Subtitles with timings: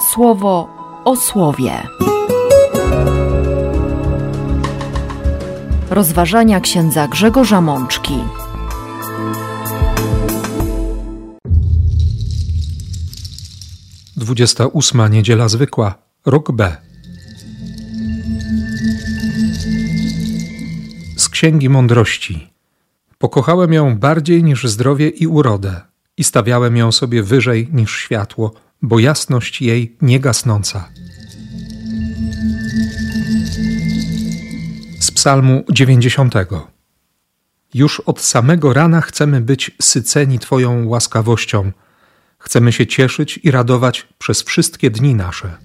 [0.00, 0.68] słowo
[1.04, 1.72] o słowie.
[5.90, 8.14] Rozważania księdza Grzegorza Mączki.
[14.16, 15.94] Dwudziesta ósma niedziela zwykła,
[16.26, 16.76] rok B.
[21.16, 22.50] Z Księgi Mądrości.
[23.18, 25.80] Pokochałem ją bardziej niż zdrowie i urodę
[26.16, 28.52] i stawiałem ją sobie wyżej niż światło,
[28.82, 30.88] bo jasność jej niegasnąca.
[35.00, 36.34] Z Psalmu 90.
[37.74, 41.72] Już od samego rana chcemy być syceni Twoją łaskawością.
[42.38, 45.56] Chcemy się cieszyć i radować przez wszystkie dni nasze.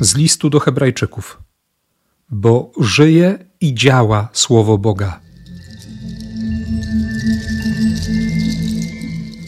[0.00, 1.38] Z listu do Hebrajczyków.
[2.30, 5.23] Bo żyje i działa Słowo Boga.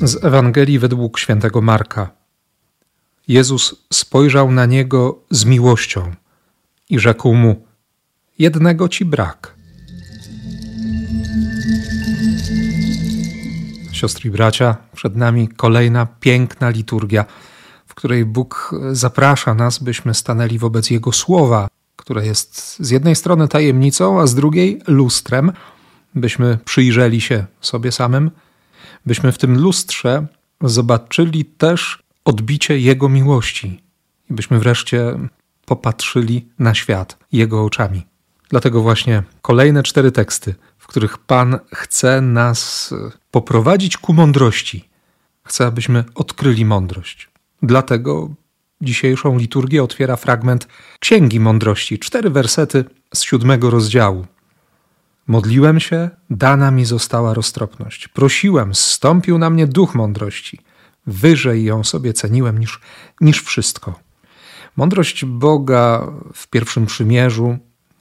[0.00, 2.11] Z Ewangelii według świętego Marka.
[3.28, 6.14] Jezus spojrzał na niego z miłością
[6.91, 7.66] i rzekł mu:
[8.38, 9.55] Jednego ci brak.
[13.92, 17.25] Siostry i bracia, przed nami kolejna piękna liturgia,
[17.86, 23.48] w której Bóg zaprasza nas, byśmy stanęli wobec Jego słowa, które jest z jednej strony
[23.48, 25.53] tajemnicą, a z drugiej lustrem,
[26.14, 28.31] byśmy przyjrzeli się sobie samym
[29.06, 30.27] byśmy w tym lustrze
[30.60, 33.82] zobaczyli też odbicie Jego miłości
[34.30, 35.19] i byśmy wreszcie
[35.64, 38.06] popatrzyli na świat Jego oczami.
[38.48, 42.94] Dlatego właśnie kolejne cztery teksty, w których Pan chce nas
[43.30, 44.88] poprowadzić ku mądrości.
[45.44, 47.28] Chce, abyśmy odkryli mądrość.
[47.62, 48.30] Dlatego
[48.80, 50.69] dzisiejszą liturgię otwiera fragment
[51.00, 54.27] Księgi Mądrości, cztery wersety z siódmego rozdziału.
[55.27, 58.08] Modliłem się, dana mi została roztropność.
[58.08, 60.60] Prosiłem, zstąpił na mnie duch mądrości.
[61.06, 62.80] Wyżej ją sobie ceniłem niż,
[63.20, 64.00] niż wszystko.
[64.77, 67.59] Mądrość Boga w pierwszym przymierzu,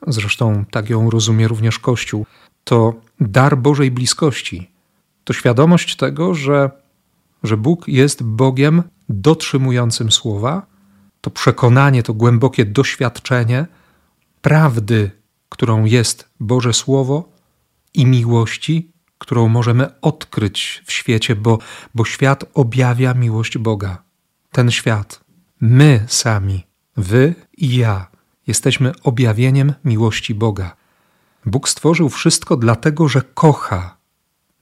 [0.07, 2.25] zresztą tak ją rozumie również Kościół,
[2.63, 4.71] to dar Bożej bliskości.
[5.23, 6.71] To świadomość tego, że,
[7.43, 10.65] że Bóg jest Bogiem dotrzymującym słowa,
[11.21, 13.65] to przekonanie, to głębokie doświadczenie
[14.41, 15.11] prawdy
[15.55, 17.29] którą jest Boże Słowo
[17.93, 21.59] i miłości, którą możemy odkryć w świecie, bo,
[21.93, 24.03] bo świat objawia miłość Boga.
[24.51, 25.21] Ten świat,
[25.61, 26.63] my sami,
[26.97, 28.07] wy i ja,
[28.47, 30.75] jesteśmy objawieniem miłości Boga.
[31.45, 33.97] Bóg stworzył wszystko dlatego, że kocha.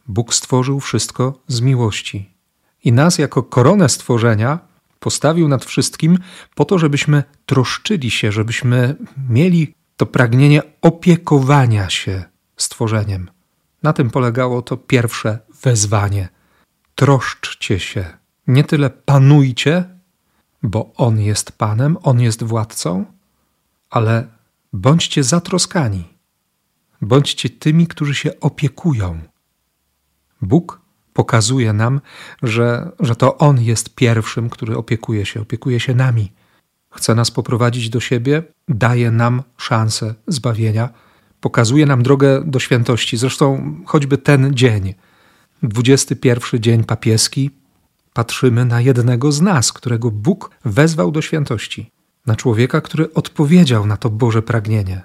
[0.07, 2.29] Bóg stworzył wszystko z miłości.
[2.83, 4.59] I nas, jako koronę stworzenia,
[4.99, 6.19] postawił nad wszystkim
[6.55, 8.95] po to, żebyśmy troszczyli się, żebyśmy
[9.29, 12.23] mieli to pragnienie opiekowania się
[12.57, 13.29] stworzeniem.
[13.83, 16.29] Na tym polegało to pierwsze wezwanie.
[16.95, 18.05] Troszczcie się,
[18.47, 19.85] nie tyle panujcie,
[20.63, 23.05] bo On jest Panem, On jest władcą,
[23.89, 24.27] ale
[24.73, 26.03] bądźcie zatroskani.
[27.01, 29.19] Bądźcie tymi, którzy się opiekują.
[30.41, 30.81] Bóg
[31.13, 32.01] pokazuje nam,
[32.43, 36.31] że, że to On jest pierwszym, który opiekuje się, opiekuje się nami
[36.95, 40.89] chce nas poprowadzić do siebie, daje nam szansę zbawienia,
[41.41, 43.17] pokazuje nam drogę do świętości.
[43.17, 44.93] Zresztą choćby ten dzień,
[45.63, 47.49] 21 dzień papieski,
[48.13, 51.91] patrzymy na jednego z nas, którego Bóg wezwał do świętości,
[52.25, 55.01] na człowieka, który odpowiedział na to Boże pragnienie.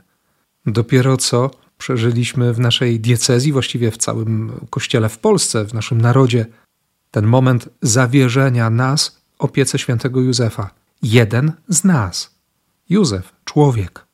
[0.66, 6.46] Dopiero co przeżyliśmy w naszej diecezji, właściwie w całym kościele w Polsce, w naszym narodzie,
[7.10, 12.38] ten moment zawierzenia nas opiece świętego Józefa jeden z nas.
[12.88, 14.06] Józef, człowiek.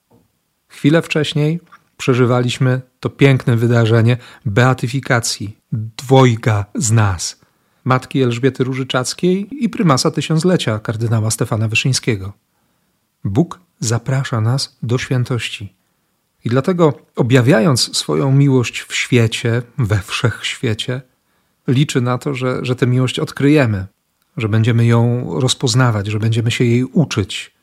[0.68, 1.60] Chwilę wcześniej
[1.96, 7.40] przeżywaliśmy to piękne wydarzenie beatyfikacji dwojga z nas.
[7.84, 12.32] Matki Elżbiety Różyczackiej i prymasa tysiąclecia kardynała Stefana Wyszyńskiego.
[13.24, 15.74] Bóg zaprasza nas do świętości.
[16.44, 21.02] I dlatego, objawiając swoją miłość w świecie, we wszechświecie,
[21.68, 23.86] liczy na to, że, że tę miłość odkryjemy,
[24.36, 27.54] że będziemy ją rozpoznawać, że będziemy się jej uczyć.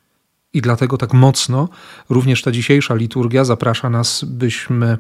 [0.54, 1.70] I dlatego tak mocno
[2.10, 4.98] również ta dzisiejsza liturgia zaprasza nas, byśmy,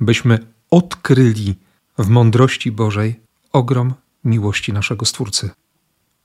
[0.00, 0.38] byśmy
[0.70, 1.54] odkryli
[1.98, 3.20] w mądrości Bożej
[3.52, 3.94] ogrom
[4.24, 5.50] miłości naszego Stwórcy.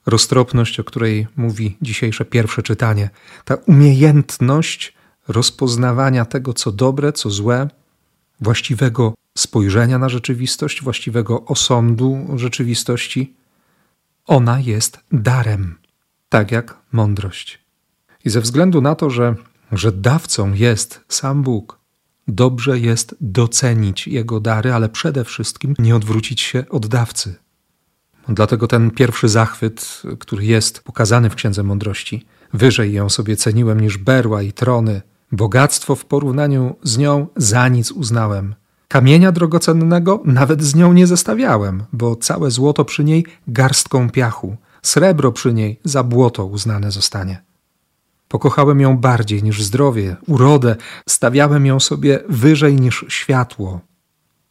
[0.05, 3.09] Roztropność, o której mówi dzisiejsze pierwsze czytanie,
[3.45, 4.93] ta umiejętność
[5.27, 7.69] rozpoznawania tego, co dobre, co złe,
[8.41, 13.33] właściwego spojrzenia na rzeczywistość, właściwego osądu rzeczywistości,
[14.27, 15.75] ona jest darem,
[16.29, 17.59] tak jak mądrość.
[18.25, 19.35] I ze względu na to, że,
[19.71, 21.79] że dawcą jest sam Bóg,
[22.27, 27.35] dobrze jest docenić Jego dary, ale przede wszystkim nie odwrócić się od dawcy.
[28.29, 33.97] Dlatego ten pierwszy zachwyt, który jest pokazany w Księdze Mądrości, wyżej ją sobie ceniłem niż
[33.97, 35.01] berła i trony.
[35.31, 38.55] Bogactwo w porównaniu z nią za nic uznałem.
[38.87, 45.31] Kamienia drogocennego nawet z nią nie zestawiałem, bo całe złoto przy niej garstką piachu, srebro
[45.31, 47.41] przy niej za błoto uznane zostanie.
[48.27, 50.75] Pokochałem ją bardziej niż zdrowie, urodę,
[51.09, 53.81] stawiałem ją sobie wyżej niż światło.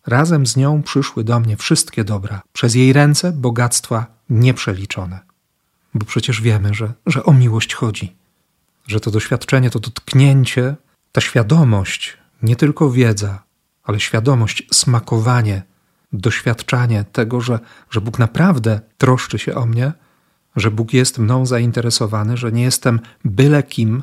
[0.07, 5.21] Razem z nią przyszły do mnie wszystkie dobra, przez jej ręce bogactwa nieprzeliczone.
[5.95, 8.17] Bo przecież wiemy, że, że o miłość chodzi,
[8.87, 10.77] że to doświadczenie, to dotknięcie,
[11.13, 13.46] ta świadomość, nie tylko wiedza,
[13.87, 15.63] ale świadomość, smakowanie,
[16.13, 17.59] doświadczanie tego, że,
[17.91, 19.93] że Bóg naprawdę troszczy się o mnie,
[20.57, 24.03] że Bóg jest mną zainteresowany, że nie jestem byle kim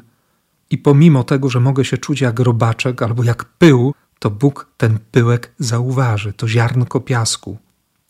[0.69, 4.99] i pomimo tego, że mogę się czuć jak robaczek albo jak pył, to Bóg ten
[5.11, 7.57] pyłek zauważy, to ziarnko piasku,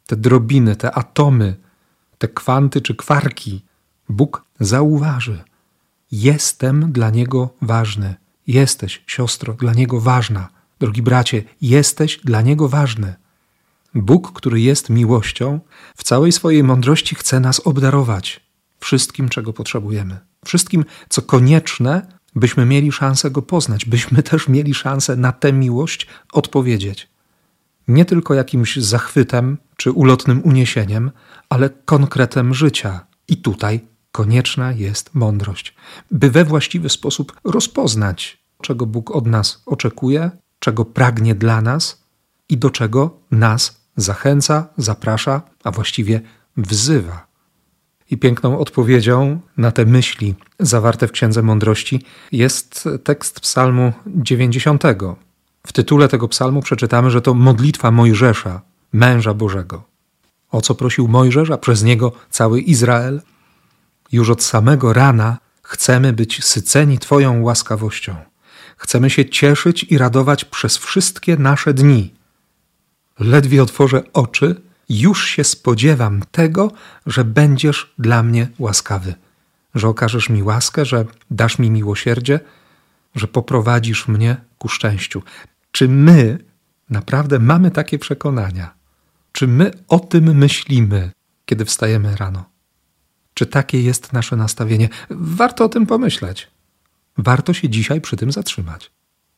[0.07, 1.55] te drobiny, te atomy,
[2.17, 3.65] te kwanty czy kwarki.
[4.09, 5.43] Bóg zauważy.
[6.11, 8.15] Jestem dla Niego ważny.
[8.47, 10.49] Jesteś, siostro, dla Niego ważna.
[10.83, 13.13] Drogi bracie, jesteś dla Niego ważny.
[13.95, 15.59] Bóg, który jest miłością,
[15.97, 18.41] w całej swojej mądrości chce nas obdarować
[18.79, 20.19] wszystkim, czego potrzebujemy.
[20.45, 26.07] Wszystkim, co konieczne, byśmy mieli szansę Go poznać, byśmy też mieli szansę na tę miłość
[26.33, 27.09] odpowiedzieć.
[27.87, 31.11] Nie tylko jakimś zachwytem czy ulotnym uniesieniem,
[31.49, 33.05] ale konkretem życia.
[33.27, 33.79] I tutaj
[34.11, 35.75] konieczna jest mądrość,
[36.11, 40.31] by we właściwy sposób rozpoznać, czego Bóg od nas oczekuje,
[40.63, 42.03] czego pragnie dla nas
[42.49, 46.21] i do czego nas zachęca, zaprasza, a właściwie
[46.57, 47.27] wzywa.
[48.11, 54.83] I piękną odpowiedzią na te myśli zawarte w Księdze Mądrości jest tekst Psalmu 90.
[55.67, 58.61] W tytule tego psalmu przeczytamy, że to modlitwa Mojżesza,
[58.93, 59.83] męża Bożego.
[60.51, 63.21] O co prosił Mojżesz, a przez niego cały Izrael?
[64.11, 68.32] Już od samego rana chcemy być syceni Twoją łaskawością.
[68.83, 72.13] Chcemy się cieszyć i radować przez wszystkie nasze dni.
[73.19, 76.71] Ledwie otworzę oczy, już się spodziewam tego,
[77.05, 79.13] że będziesz dla mnie łaskawy,
[79.75, 82.39] że okażesz mi łaskę, że dasz mi miłosierdzie,
[83.15, 85.21] że poprowadzisz mnie ku szczęściu.
[85.71, 86.37] Czy my
[86.89, 88.73] naprawdę mamy takie przekonania?
[89.31, 91.11] Czy my o tym myślimy,
[91.45, 92.45] kiedy wstajemy rano?
[93.33, 94.89] Czy takie jest nasze nastawienie?
[95.09, 96.52] Warto o tym pomyśleć.
[97.17, 98.91] Warto się dzisiaj przy tym zatrzymać.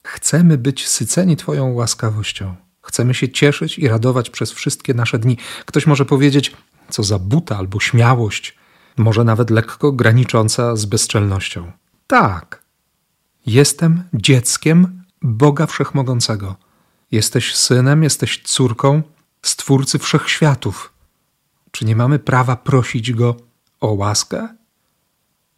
[0.04, 2.56] Chcemy być syceni Twoją łaskawością.
[2.82, 5.38] Chcemy się cieszyć i radować przez wszystkie nasze dni.
[5.66, 6.52] Ktoś może powiedzieć,
[6.90, 8.56] co za buta albo śmiałość,
[8.98, 11.72] może nawet lekko granicząca z bezczelnością.
[12.08, 12.62] Tak,
[13.46, 16.56] jestem dzieckiem Boga Wszechmogącego.
[17.12, 19.04] Jesteś synem, jesteś córką
[19.42, 20.94] Stwórcy Wszechświatów.
[21.72, 23.36] Czy nie mamy prawa prosić Go
[23.82, 24.48] o łaskę?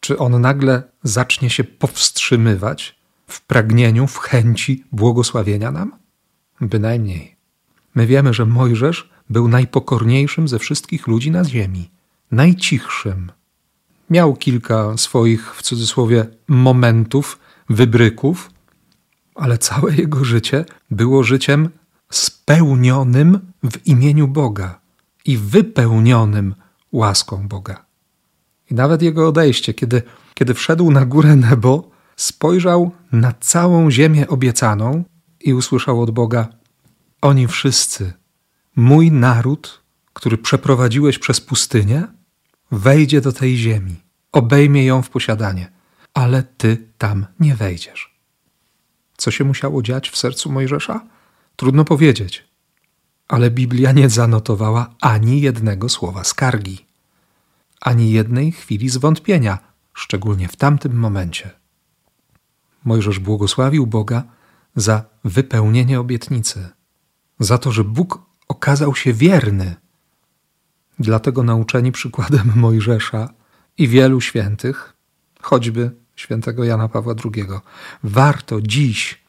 [0.07, 5.91] Czy On nagle zacznie się powstrzymywać w pragnieniu, w chęci błogosławienia nam?
[6.61, 7.35] Bynajmniej.
[7.95, 11.89] My wiemy, że Mojżesz był najpokorniejszym ze wszystkich ludzi na ziemi,
[12.31, 13.31] najcichszym.
[14.09, 17.39] Miał kilka swoich, w cudzysłowie, momentów,
[17.69, 18.51] wybryków,
[19.35, 21.69] ale całe jego życie było życiem
[22.09, 23.39] spełnionym
[23.71, 24.79] w imieniu Boga
[25.25, 26.55] i wypełnionym
[26.91, 27.86] łaską Boga.
[28.71, 30.01] I nawet jego odejście, kiedy,
[30.33, 35.03] kiedy wszedł na górę nebo, spojrzał na całą ziemię obiecaną
[35.41, 36.47] i usłyszał od Boga:
[37.21, 38.13] Oni wszyscy,
[38.75, 39.81] mój naród,
[40.13, 42.03] który przeprowadziłeś przez pustynię,
[42.71, 43.95] wejdzie do tej ziemi,
[44.31, 45.71] obejmie ją w posiadanie,
[46.13, 48.17] ale ty tam nie wejdziesz.
[49.17, 51.05] Co się musiało dziać w sercu Mojżesza?
[51.55, 52.47] Trudno powiedzieć,
[53.27, 56.86] ale Biblia nie zanotowała ani jednego słowa skargi,
[57.81, 59.57] ani jednej chwili zwątpienia,
[59.93, 61.51] szczególnie w tamtym momencie.
[62.85, 64.23] Mojżesz błogosławił Boga
[64.75, 66.69] za wypełnienie obietnicy,
[67.39, 69.75] za to, że Bóg okazał się wierny.
[70.99, 73.29] Dlatego nauczeni przykładem Mojżesza
[73.77, 74.93] i wielu świętych,
[75.41, 77.45] choćby świętego Jana Pawła II,
[78.03, 79.23] warto dziś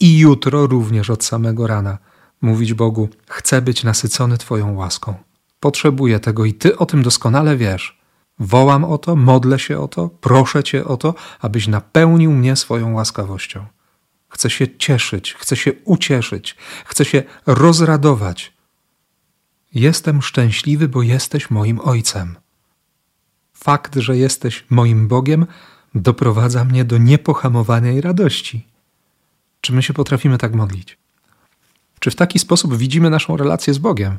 [0.00, 1.98] i jutro również od samego rana
[2.42, 5.29] mówić Bogu: Chcę być nasycony Twoją łaską.
[5.60, 8.00] Potrzebuję tego i Ty o tym doskonale wiesz.
[8.38, 12.92] Wołam o to, modlę się o to, proszę Cię o to, abyś napełnił mnie swoją
[12.92, 13.66] łaskawością.
[14.28, 18.52] Chcę się cieszyć, chcę się ucieszyć, chcę się rozradować.
[19.74, 22.36] Jestem szczęśliwy, bo jesteś moim Ojcem.
[23.52, 25.46] Fakt, że jesteś moim Bogiem,
[25.94, 28.66] doprowadza mnie do niepohamowanej radości.
[29.60, 30.98] Czy my się potrafimy tak modlić?
[32.00, 34.18] Czy w taki sposób widzimy naszą relację z Bogiem?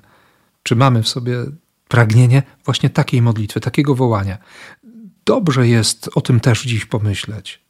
[0.64, 1.38] Czy mamy w sobie
[1.88, 4.38] pragnienie właśnie takiej modlitwy, takiego wołania.
[5.26, 7.62] Dobrze jest o tym też dziś pomyśleć.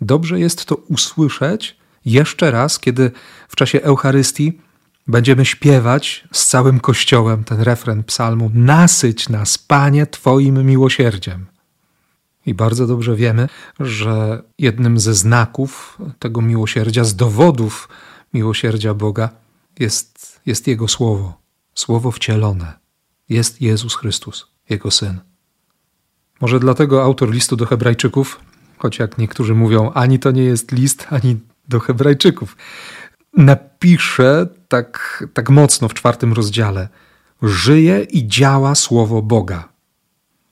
[0.00, 3.10] Dobrze jest to usłyszeć jeszcze raz, kiedy
[3.48, 4.60] w czasie Eucharystii
[5.06, 11.46] będziemy śpiewać z całym Kościołem ten refren psalmu: Nasyć nas, Panie, Twoim miłosierdziem.
[12.46, 13.48] I bardzo dobrze wiemy,
[13.80, 17.88] że jednym ze znaków tego miłosierdzia, z dowodów
[18.34, 19.28] miłosierdzia Boga
[19.78, 21.39] jest, jest Jego Słowo,
[21.74, 22.72] Słowo wcielone.
[23.28, 25.20] Jest Jezus Chrystus, Jego Syn.
[26.40, 28.40] Może dlatego autor listu do Hebrajczyków,
[28.78, 31.36] choć jak niektórzy mówią, ani to nie jest list, ani
[31.68, 32.56] do Hebrajczyków,
[33.36, 36.88] napisze tak, tak mocno w czwartym rozdziale:
[37.42, 39.68] Żyje i działa Słowo Boga.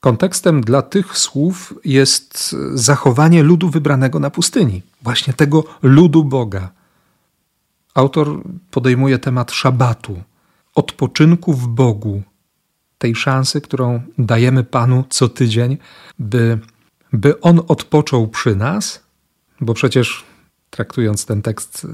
[0.00, 6.70] Kontekstem dla tych słów jest zachowanie ludu wybranego na pustyni, właśnie tego ludu Boga.
[7.94, 10.22] Autor podejmuje temat szabatu,
[10.78, 12.22] odpoczynku w Bogu,
[12.98, 15.78] tej szansy, którą dajemy Panu co tydzień,
[16.18, 16.58] by,
[17.12, 19.02] by On odpoczął przy nas,
[19.60, 20.24] bo przecież
[20.70, 21.86] traktując ten tekst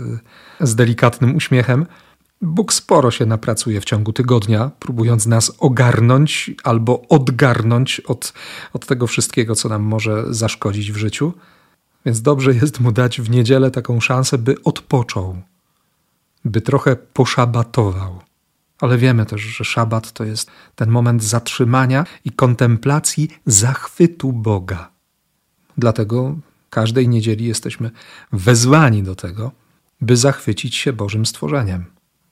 [0.60, 1.86] y, z delikatnym uśmiechem,
[2.42, 8.32] Bóg sporo się napracuje w ciągu tygodnia, próbując nas ogarnąć albo odgarnąć od,
[8.72, 11.32] od tego wszystkiego, co nam może zaszkodzić w życiu.
[12.06, 15.36] Więc dobrze jest mu dać w niedzielę taką szansę, by odpoczął,
[16.44, 18.20] by trochę poszabatował.
[18.84, 24.90] Ale wiemy też, że szabat to jest ten moment zatrzymania i kontemplacji zachwytu Boga.
[25.78, 26.36] Dlatego
[26.70, 27.90] każdej niedzieli jesteśmy
[28.32, 29.52] wezwani do tego,
[30.00, 31.84] by zachwycić się Bożym stworzeniem.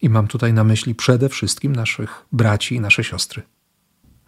[0.02, 3.42] I mam tutaj na myśli przede wszystkim naszych braci i nasze siostry.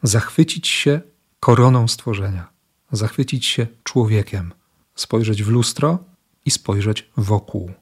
[0.02, 1.00] Zachwycić się
[1.40, 2.48] koroną stworzenia,
[2.92, 4.52] zachwycić się człowiekiem,
[4.94, 5.98] spojrzeć w lustro
[6.44, 7.72] i spojrzeć wokół.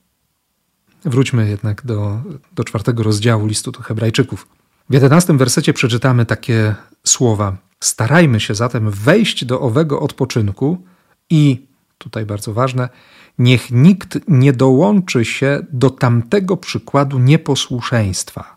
[1.05, 2.21] Wróćmy jednak do,
[2.53, 4.47] do czwartego rozdziału listu do Hebrajczyków.
[4.91, 10.85] W jedenastym wersecie przeczytamy takie słowa: Starajmy się zatem wejść do owego odpoczynku
[11.31, 11.67] i,
[11.99, 12.89] tutaj bardzo ważne,
[13.39, 18.57] niech nikt nie dołączy się do tamtego przykładu nieposłuszeństwa.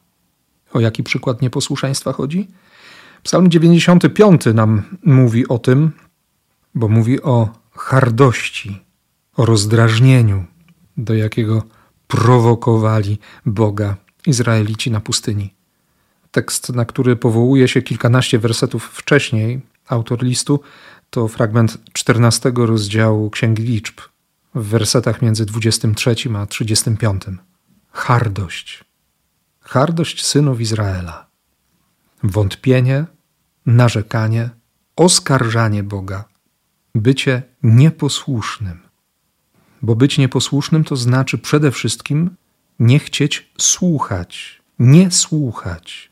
[0.73, 2.47] O jaki przykład nieposłuszeństwa chodzi?
[3.23, 5.91] Psalm 95 nam mówi o tym,
[6.75, 8.81] bo mówi o hardości,
[9.37, 10.45] o rozdrażnieniu,
[10.97, 11.63] do jakiego
[12.07, 13.95] prowokowali Boga
[14.27, 15.53] Izraelici na pustyni.
[16.31, 20.59] Tekst, na który powołuje się kilkanaście wersetów wcześniej, autor listu,
[21.09, 24.01] to fragment 14 rozdziału Księgi Liczb,
[24.55, 27.23] w wersetach między 23 a 35.
[27.91, 28.83] Hardość.
[29.61, 31.27] Hardość synów Izraela.
[32.23, 33.05] Wątpienie,
[33.65, 34.49] narzekanie,
[34.95, 36.25] oskarżanie Boga,
[36.95, 38.84] bycie nieposłusznym.
[39.85, 42.35] Bo być nieposłusznym to znaczy przede wszystkim
[42.79, 46.11] nie chcieć słuchać, nie słuchać,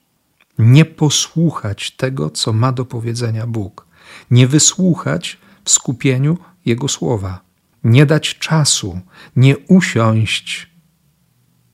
[0.58, 3.88] nie posłuchać tego, co ma do powiedzenia Bóg,
[4.32, 7.42] nie wysłuchać w skupieniu Jego słowa,
[7.84, 9.00] nie dać czasu,
[9.36, 10.70] nie usiąść,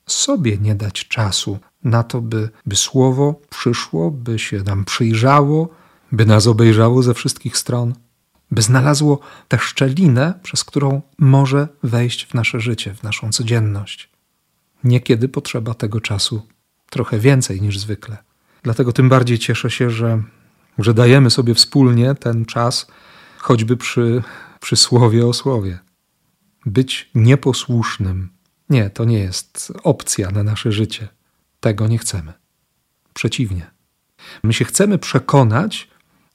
[0.08, 5.70] sobie nie dać czasu na to, by, by słowo przyszło, by się nam przyjrzało,
[6.12, 7.94] by nas obejrzało ze wszystkich stron
[8.51, 14.10] by znalazło tę szczelinę, przez którą może wejść w nasze życie, w naszą codzienność.
[14.84, 16.48] Niekiedy potrzeba tego czasu
[16.89, 18.18] trochę więcej niż zwykle.
[18.63, 20.24] Dlatego tym bardziej cieszę się, że,
[20.77, 22.88] że dajemy sobie wspólnie ten czas,
[23.38, 24.24] choćby przy,
[24.60, 25.79] przy słowie o słowie.
[26.65, 28.29] Być nieposłusznym.
[28.70, 31.08] Nie, to nie jest opcja na nasze życie.
[31.60, 32.34] Tego nie chcemy.
[33.13, 33.72] Przeciwnie.
[34.44, 35.88] My się chcemy przekonać,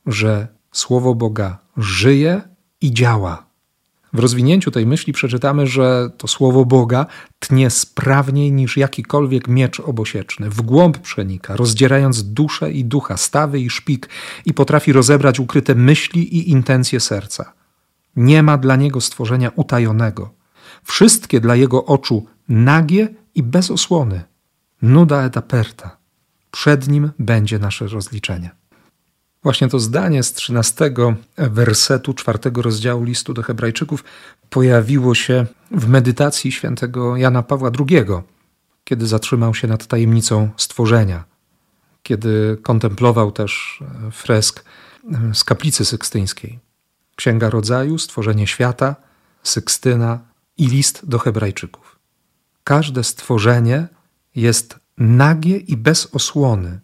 [0.07, 2.43] że Słowo Boga żyje
[2.81, 3.47] i działa.
[4.13, 7.07] W rozwinięciu tej myśli przeczytamy, że to Słowo Boga
[7.39, 13.71] tnie sprawniej niż jakikolwiek miecz obosieczny, w głąb przenika, rozdzierając duszę i ducha, stawy i
[13.71, 14.09] szpik
[14.47, 17.53] i potrafi rozebrać ukryte myśli i intencje serca.
[18.17, 20.31] Nie ma dla niego stworzenia utajonego.
[20.85, 24.23] Wszystkie dla jego oczu nagie i bez osłony.
[24.83, 25.97] Nuda et aperta.
[26.51, 28.51] Przed nim będzie nasze rozliczenie.
[29.45, 30.91] Właśnie to zdanie z 13
[31.37, 34.05] wersetu czwartego rozdziału listu do Hebrajczyków
[34.51, 38.05] pojawiło się w medytacji świętego Jana Pawła II,
[38.85, 41.25] kiedy zatrzymał się nad tajemnicą stworzenia,
[42.03, 43.83] kiedy kontemplował też
[44.13, 44.65] fresk
[45.33, 46.59] z kaplicy sykstyńskiej.
[47.17, 48.97] Księga Rodzaju, Stworzenie Świata,
[49.43, 50.19] Sykstyna
[50.59, 51.99] i list do Hebrajczyków.
[52.65, 53.89] Każde stworzenie
[54.37, 56.81] jest nagie i bez osłony,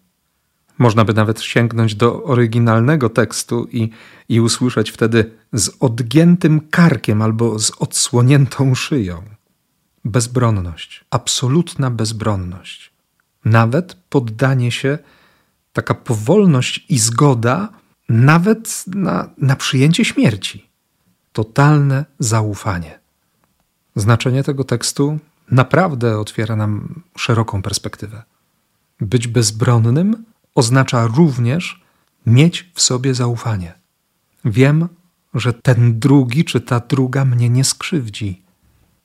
[0.80, 3.90] można by nawet sięgnąć do oryginalnego tekstu i,
[4.28, 9.22] i usłyszeć wtedy z odgiętym karkiem albo z odsłoniętą szyją.
[10.04, 12.92] Bezbronność, absolutna bezbronność.
[13.44, 14.98] Nawet poddanie się
[15.72, 17.68] Taka powolność i zgoda
[18.08, 20.68] nawet na, na przyjęcie śmierci.
[21.32, 22.98] Totalne zaufanie.
[23.96, 25.18] Znaczenie tego tekstu
[25.50, 28.22] naprawdę otwiera nam szeroką perspektywę.
[29.00, 30.24] Być bezbronnym
[30.60, 31.84] oznacza również
[32.26, 33.72] mieć w sobie zaufanie.
[34.44, 34.88] Wiem,
[35.34, 38.42] że ten drugi czy ta druga mnie nie skrzywdzi,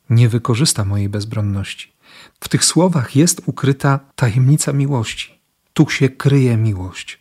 [0.10, 1.94] nie wykorzysta mojej bezbronności.
[2.40, 5.40] W tych słowach jest ukryta tajemnica miłości.
[5.74, 7.20] Tu się kryje miłość,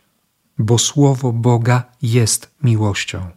[0.59, 3.31] bo Słowo Boga jest miłością.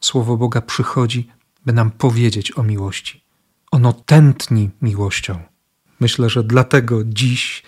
[0.00, 1.28] Słowo Boga przychodzi,
[1.66, 3.24] by nam powiedzieć o miłości.
[3.70, 5.38] Ono tętni miłością.
[6.00, 7.62] Myślę, że dlatego dziś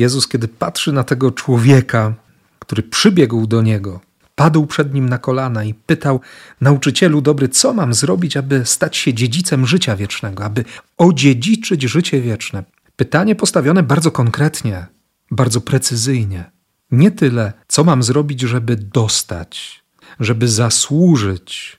[0.00, 2.14] Jezus, kiedy patrzy na tego człowieka,
[2.58, 4.00] który przybiegł do niego,
[4.34, 6.20] padł przed nim na kolana i pytał:
[6.60, 10.64] Nauczycielu dobry, co mam zrobić, aby stać się dziedzicem życia wiecznego, aby
[10.98, 12.64] odziedziczyć życie wieczne?
[12.96, 14.86] Pytanie postawione bardzo konkretnie,
[15.30, 16.50] bardzo precyzyjnie.
[16.90, 19.82] Nie tyle, co mam zrobić, żeby dostać,
[20.20, 21.78] żeby zasłużyć,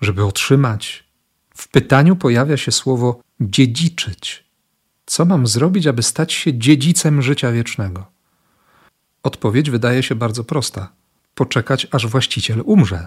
[0.00, 1.04] żeby otrzymać.
[1.54, 4.43] W pytaniu pojawia się słowo dziedziczyć.
[5.06, 8.06] Co mam zrobić, aby stać się dziedzicem życia wiecznego?
[9.22, 10.92] Odpowiedź wydaje się bardzo prosta:
[11.34, 13.06] poczekać, aż właściciel umrze.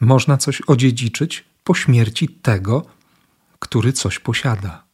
[0.00, 2.86] Można coś odziedziczyć po śmierci tego,
[3.58, 4.84] który coś posiada.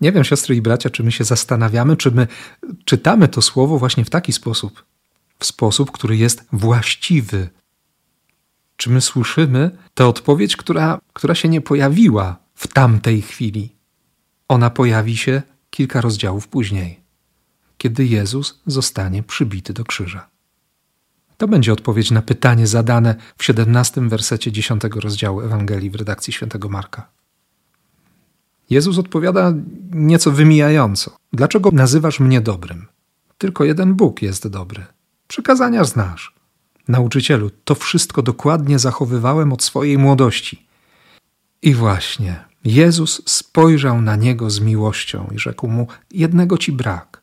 [0.00, 2.26] Nie wiem, siostry i bracia, czy my się zastanawiamy, czy my
[2.84, 4.84] czytamy to słowo właśnie w taki sposób,
[5.38, 7.48] w sposób, który jest właściwy.
[8.76, 13.76] Czy my słyszymy tę odpowiedź, która, która się nie pojawiła w tamtej chwili?
[14.48, 15.42] Ona pojawi się
[15.76, 17.00] kilka rozdziałów później,
[17.78, 20.28] kiedy Jezus zostanie przybity do krzyża.
[21.36, 26.68] To będzie odpowiedź na pytanie zadane w 17 wersecie 10 rozdziału Ewangelii w redakcji świętego
[26.68, 27.08] Marka.
[28.70, 29.52] Jezus odpowiada
[29.90, 31.16] nieco wymijająco.
[31.32, 32.86] Dlaczego nazywasz mnie dobrym?
[33.38, 34.84] Tylko jeden Bóg jest dobry.
[35.28, 36.34] Przykazania znasz.
[36.88, 40.66] Nauczycielu, to wszystko dokładnie zachowywałem od swojej młodości.
[41.62, 47.22] I właśnie, Jezus spojrzał na niego z miłością i rzekł mu: Jednego ci brak.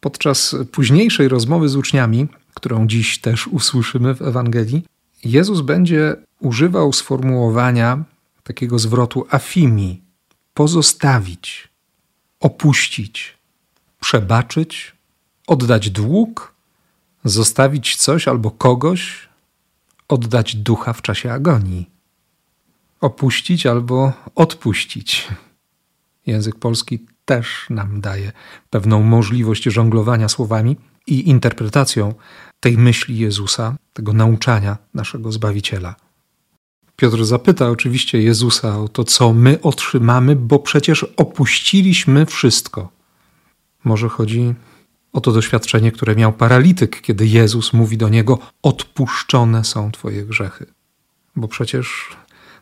[0.00, 4.84] Podczas późniejszej rozmowy z uczniami, którą dziś też usłyszymy w Ewangelii,
[5.24, 8.04] Jezus będzie używał sformułowania
[8.42, 10.02] takiego zwrotu afimi,
[10.54, 11.68] pozostawić,
[12.40, 13.38] opuścić,
[14.00, 14.92] przebaczyć,
[15.46, 16.54] oddać dług,
[17.24, 19.28] zostawić coś albo kogoś,
[20.08, 21.90] oddać ducha w czasie agonii,
[23.02, 25.28] opuścić albo odpuścić.
[26.26, 28.32] Język polski też nam daje
[28.70, 32.14] pewną możliwość żonglowania słowami i interpretacją
[32.60, 35.94] tej myśli Jezusa, tego nauczania naszego Zbawiciela.
[36.96, 42.88] Piotr zapyta oczywiście Jezusa o to, co my otrzymamy, bo przecież opuściliśmy wszystko.
[43.84, 44.54] Może chodzi
[45.12, 50.66] o to doświadczenie, które miał paralityk, kiedy Jezus mówi do niego: Odpuszczone są Twoje grzechy.
[51.36, 52.16] Bo przecież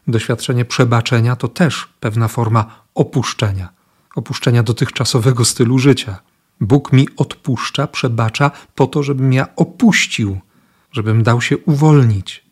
[0.08, 3.68] doświadczenie przebaczenia to też pewna forma opuszczenia,
[4.16, 6.18] opuszczenia dotychczasowego stylu życia.
[6.60, 10.40] Bóg mi odpuszcza, przebacza po to, żebym ja opuścił,
[10.92, 12.50] żebym dał się uwolnić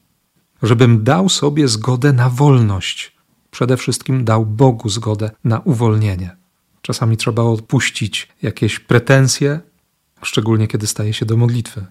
[0.63, 3.17] żebym dał sobie zgodę na wolność.
[3.51, 6.37] Przede wszystkim dał Bogu zgodę na uwolnienie.
[6.83, 9.61] Czasami trzeba odpuścić jakieś pretensje,
[10.23, 11.87] szczególnie kiedy staje się do modlitwy.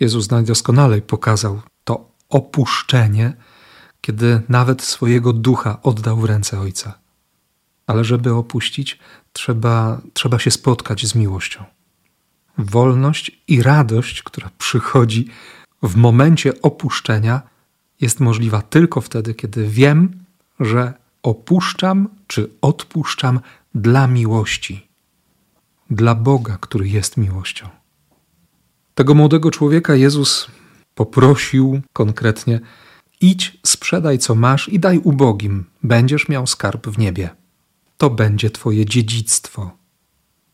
[0.00, 3.32] Jezus najdoskonalej pokazał to opuszczenie,
[4.02, 6.98] kiedy nawet swojego ducha oddał w ręce Ojca.
[7.86, 8.98] Ale żeby opuścić,
[9.32, 11.64] trzeba, trzeba się spotkać z miłością.
[12.58, 15.28] Wolność i radość, która przychodzi
[15.82, 17.42] w momencie opuszczenia,
[18.00, 20.24] jest możliwa tylko wtedy, kiedy wiem,
[20.60, 23.40] że opuszczam czy odpuszczam
[23.74, 24.88] dla miłości,
[25.90, 27.68] dla Boga, który jest miłością.
[28.94, 30.46] Tego młodego człowieka Jezus
[30.94, 32.60] poprosił konkretnie:
[33.22, 37.30] idź, sprzedaj co masz i daj ubogim, będziesz miał skarb w niebie.
[37.96, 39.70] To będzie Twoje dziedzictwo.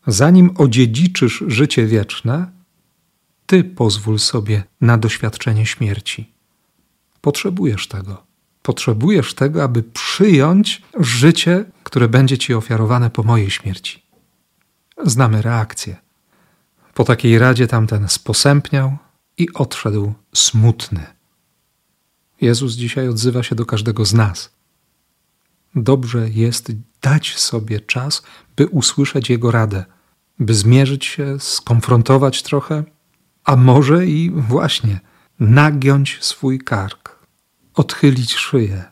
[0.07, 2.51] Zanim odziedziczysz życie wieczne,
[3.45, 6.31] Ty pozwól sobie na doświadczenie śmierci.
[7.21, 8.23] Potrzebujesz tego.
[8.61, 14.03] Potrzebujesz tego, aby przyjąć życie, które będzie ci ofiarowane po mojej śmierci.
[15.03, 15.95] Znamy reakcję.
[16.93, 18.97] Po takiej radzie tamten sposępniał
[19.37, 21.18] i odszedł smutny.
[22.41, 24.49] Jezus dzisiaj odzywa się do każdego z nas.
[25.75, 26.71] Dobrze jest
[27.01, 28.23] dać sobie czas,
[28.55, 29.85] by usłyszeć Jego radę,
[30.39, 32.83] by zmierzyć się, skonfrontować trochę,
[33.43, 34.99] a może i właśnie
[35.39, 37.19] nagiąć swój kark,
[37.73, 38.83] odchylić szyję,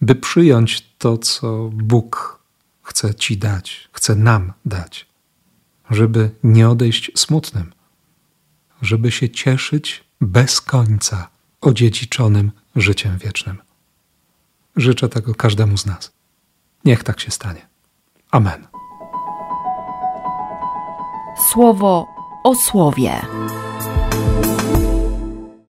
[0.00, 2.42] by przyjąć to, co Bóg
[2.82, 5.06] chce Ci dać, chce nam dać,
[5.90, 7.72] żeby nie odejść smutnym.
[8.82, 13.62] żeby się cieszyć bez końca odziedziczonym życiem wiecznym.
[14.76, 16.12] Życzę tego każdemu z nas.
[16.84, 17.66] Niech tak się stanie.
[18.30, 18.66] Amen.
[21.50, 22.06] Słowo
[22.44, 23.20] o słowie.